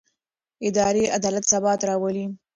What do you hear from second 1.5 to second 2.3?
ثبات راولي